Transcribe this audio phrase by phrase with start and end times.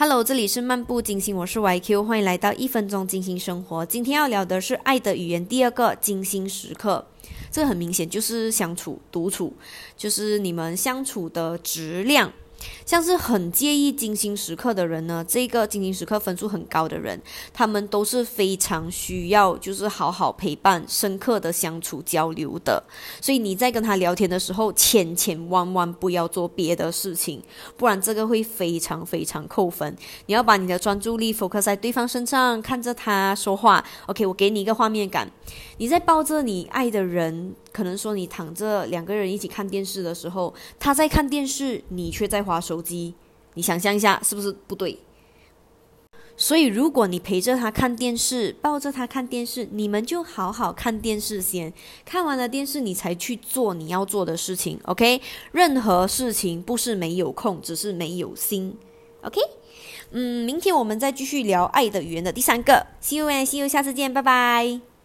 [0.00, 3.84] Hello，这里是漫步金星，我是 YQ，欢迎来到一分钟金星生活。
[3.84, 7.04] 今天要聊的是爱的语言第二个金星时刻，
[7.50, 9.52] 这很明显就是相处、独处，
[9.96, 12.32] 就是你们相处的质量。
[12.84, 17.20] 像是很介意精心时刻的人呢，这个精心时刻分数很高的人，
[17.52, 22.82] 他们都是非常需要就是好好陪伴、深刻的相处交流的。
[23.20, 27.42] 所以你在跟他聊天的时候，千千万万不要做别的事情，
[27.76, 29.96] 不然这个会非常非常扣分。
[30.26, 33.84] 你要把你的专注力 focus 在对方身上，看着他说话。
[34.06, 35.30] OK，我给你一个画面感，
[35.76, 37.54] 你在抱着你爱的人。
[37.78, 43.14] 可能说你躺着两个人一起看电视的时候，他在看电视，你却在划手机。
[43.54, 44.98] 你想象一下，是不是不对？
[46.36, 51.72] 所以，如果你陪着他看电视，抱着他看电视，你们就好好看电视先。
[52.04, 54.80] 看完了电视，你才去做你要做的事情。
[54.86, 55.20] OK，
[55.52, 58.76] 任何事情不是没有空，只是没有心。
[59.22, 59.40] OK，
[60.10, 62.84] 嗯，明天我们再继续聊爱的语言的第三个。
[63.00, 64.97] See you and see you，下次见，拜拜。